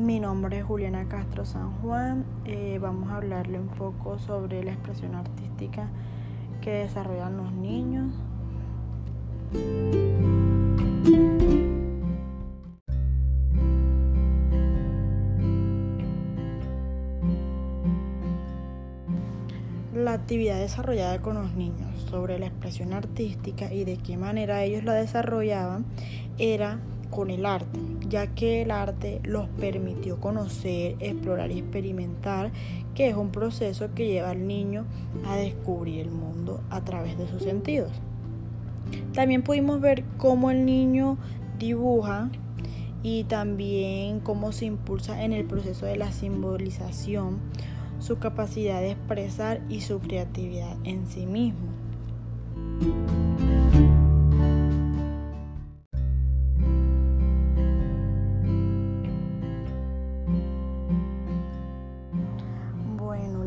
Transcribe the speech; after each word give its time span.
Mi 0.00 0.18
nombre 0.18 0.60
es 0.60 0.64
Juliana 0.64 1.06
Castro 1.10 1.44
San 1.44 1.72
Juan. 1.82 2.24
Eh, 2.46 2.78
vamos 2.80 3.10
a 3.10 3.16
hablarle 3.16 3.60
un 3.60 3.68
poco 3.68 4.18
sobre 4.18 4.64
la 4.64 4.72
expresión 4.72 5.14
artística 5.14 5.90
que 6.62 6.70
desarrollan 6.70 7.36
los 7.36 7.52
niños. 7.52 8.10
La 19.94 20.14
actividad 20.14 20.58
desarrollada 20.58 21.20
con 21.20 21.34
los 21.34 21.52
niños 21.52 22.00
sobre 22.08 22.38
la 22.38 22.46
expresión 22.46 22.94
artística 22.94 23.70
y 23.70 23.84
de 23.84 23.98
qué 23.98 24.16
manera 24.16 24.62
ellos 24.62 24.82
la 24.82 24.94
desarrollaban 24.94 25.84
era 26.38 26.80
con 27.10 27.28
el 27.30 27.44
arte, 27.44 27.78
ya 28.10 28.26
que 28.34 28.62
el 28.62 28.72
arte 28.72 29.20
los 29.22 29.48
permitió 29.48 30.20
conocer, 30.20 30.96
explorar 31.00 31.50
y 31.50 31.60
experimentar, 31.60 32.50
que 32.94 33.08
es 33.08 33.16
un 33.16 33.30
proceso 33.30 33.94
que 33.94 34.08
lleva 34.08 34.30
al 34.30 34.46
niño 34.46 34.84
a 35.26 35.36
descubrir 35.36 36.00
el 36.00 36.10
mundo 36.10 36.60
a 36.68 36.82
través 36.82 37.16
de 37.16 37.28
sus 37.28 37.42
sentidos. 37.42 37.92
También 39.14 39.42
pudimos 39.42 39.80
ver 39.80 40.04
cómo 40.18 40.50
el 40.50 40.66
niño 40.66 41.16
dibuja 41.58 42.30
y 43.02 43.24
también 43.24 44.20
cómo 44.20 44.52
se 44.52 44.66
impulsa 44.66 45.22
en 45.22 45.32
el 45.32 45.46
proceso 45.46 45.86
de 45.86 45.96
la 45.96 46.12
simbolización 46.12 47.38
su 48.00 48.18
capacidad 48.18 48.80
de 48.80 48.92
expresar 48.92 49.60
y 49.68 49.82
su 49.82 50.00
creatividad 50.00 50.76
en 50.84 51.06
sí 51.06 51.26
mismo. 51.26 51.68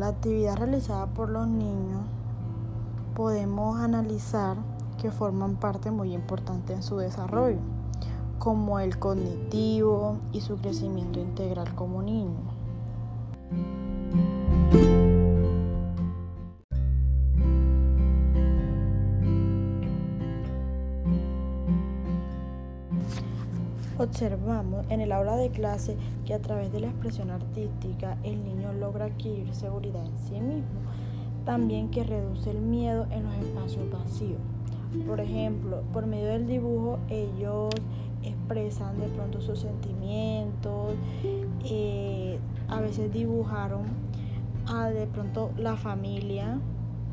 La 0.04 0.10
actividad 0.10 0.58
realizada 0.58 1.06
por 1.06 1.30
los 1.30 1.48
niños 1.48 2.02
podemos 3.14 3.80
analizar 3.80 4.58
que 5.00 5.10
forman 5.10 5.56
parte 5.56 5.90
muy 5.90 6.12
importante 6.12 6.74
en 6.74 6.82
su 6.82 6.98
desarrollo, 6.98 7.60
como 8.38 8.80
el 8.80 8.98
cognitivo 8.98 10.18
y 10.30 10.42
su 10.42 10.58
crecimiento 10.58 11.20
integral 11.20 11.74
como 11.74 12.02
niño. 12.02 12.36
Observamos 23.96 24.84
en 24.88 25.00
el 25.00 25.12
aula 25.12 25.36
de 25.36 25.50
clase 25.50 25.96
que 26.26 26.34
a 26.34 26.40
través 26.40 26.72
de 26.72 26.80
la 26.80 26.88
expresión 26.88 27.30
artística 27.30 28.18
el 28.24 28.44
niño 28.44 28.72
logra 28.72 29.04
adquirir 29.04 29.54
seguridad 29.54 30.04
en 30.04 30.18
sí 30.18 30.40
mismo, 30.40 30.80
también 31.44 31.90
que 31.90 32.02
reduce 32.02 32.50
el 32.50 32.60
miedo 32.60 33.06
en 33.10 33.22
los 33.22 33.34
espacios 33.36 33.88
vacíos. 33.92 34.40
Por 35.06 35.20
ejemplo, 35.20 35.82
por 35.92 36.06
medio 36.06 36.26
del 36.26 36.46
dibujo 36.46 36.98
ellos 37.08 37.70
expresan 38.24 38.98
de 38.98 39.06
pronto 39.08 39.40
sus 39.40 39.60
sentimientos, 39.60 40.94
eh, 41.64 42.38
a 42.68 42.80
veces 42.80 43.12
dibujaron 43.12 43.82
a 44.66 44.88
de 44.88 45.06
pronto 45.06 45.50
la 45.56 45.76
familia, 45.76 46.58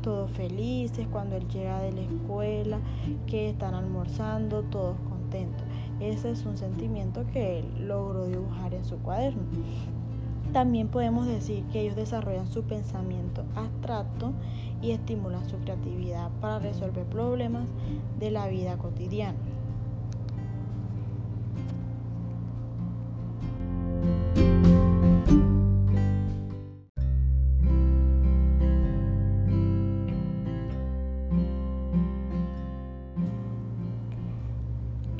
todos 0.02 0.30
felices 0.32 1.06
cuando 1.12 1.36
él 1.36 1.46
llega 1.48 1.80
de 1.80 1.92
la 1.92 2.00
escuela, 2.00 2.80
que 3.26 3.50
están 3.50 3.74
almorzando, 3.74 4.62
todos 4.62 4.96
Ese 6.00 6.30
es 6.30 6.44
un 6.44 6.56
sentimiento 6.56 7.24
que 7.32 7.60
él 7.60 7.86
logró 7.86 8.26
dibujar 8.26 8.74
en 8.74 8.84
su 8.84 8.98
cuaderno. 8.98 9.42
También 10.52 10.88
podemos 10.88 11.26
decir 11.26 11.64
que 11.72 11.80
ellos 11.80 11.96
desarrollan 11.96 12.46
su 12.46 12.64
pensamiento 12.64 13.44
abstracto 13.54 14.32
y 14.82 14.90
estimulan 14.90 15.48
su 15.48 15.56
creatividad 15.58 16.30
para 16.40 16.58
resolver 16.58 17.04
problemas 17.06 17.68
de 18.18 18.30
la 18.30 18.48
vida 18.48 18.76
cotidiana. 18.76 19.38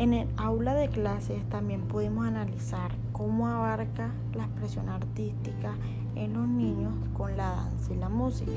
En 0.02 0.14
el 0.14 0.26
aula 0.36 0.74
de 0.74 0.88
clases 0.88 1.48
también 1.48 1.82
pudimos 1.82 2.26
analizar 2.26 2.90
cómo 3.12 3.46
abarca 3.46 4.10
la 4.34 4.46
expresión 4.46 4.88
artística 4.88 5.76
en 6.16 6.32
los 6.32 6.48
niños 6.48 6.92
con 7.16 7.36
la 7.36 7.50
danza 7.50 7.92
y 7.92 7.98
la 7.98 8.08
música. 8.08 8.50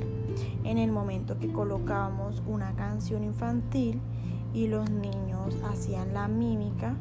En 0.64 0.80
el 0.80 0.92
momento 0.92 1.38
que 1.38 1.52
colocábamos 1.52 2.42
una 2.48 2.74
canción 2.74 3.24
infantil 3.24 4.02
y 4.56 4.70
los 4.70 4.90
niños 4.90 5.56
hacían 5.70 6.16
la 6.16 6.28
mímica 6.28 6.96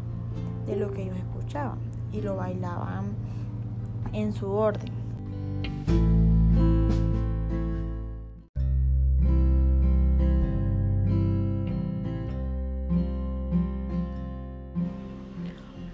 de 0.66 0.76
lo 0.76 0.93
que 0.93 1.05
ellos 1.05 1.16
escuchaban 1.16 1.78
y 2.12 2.21
lo 2.21 2.37
bailaban 2.37 3.06
en 4.12 4.34
su 4.34 4.50
orden. 4.50 5.03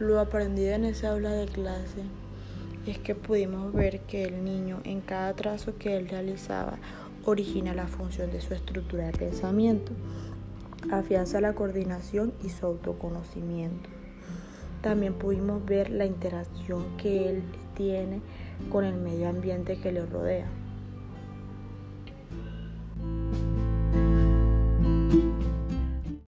Lo 0.00 0.18
aprendido 0.18 0.72
en 0.72 0.86
esa 0.86 1.10
aula 1.10 1.30
de 1.30 1.44
clase 1.44 2.00
es 2.86 2.98
que 2.98 3.14
pudimos 3.14 3.70
ver 3.74 4.00
que 4.00 4.24
el 4.24 4.46
niño 4.46 4.80
en 4.84 5.02
cada 5.02 5.34
trazo 5.34 5.76
que 5.76 5.94
él 5.94 6.08
realizaba 6.08 6.78
origina 7.26 7.74
la 7.74 7.86
función 7.86 8.30
de 8.30 8.40
su 8.40 8.54
estructura 8.54 9.04
de 9.08 9.12
pensamiento, 9.12 9.92
afianza 10.90 11.42
la 11.42 11.52
coordinación 11.52 12.32
y 12.42 12.48
su 12.48 12.64
autoconocimiento. 12.64 13.90
También 14.80 15.12
pudimos 15.12 15.66
ver 15.66 15.90
la 15.90 16.06
interacción 16.06 16.96
que 16.96 17.28
él 17.28 17.42
tiene 17.76 18.22
con 18.70 18.86
el 18.86 18.94
medio 18.94 19.28
ambiente 19.28 19.82
que 19.82 19.92
le 19.92 20.06
rodea. 20.06 20.46